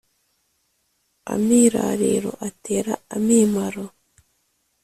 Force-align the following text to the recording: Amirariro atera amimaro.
Amirariro 1.33 2.31
atera 2.47 2.93
amimaro. 3.15 3.85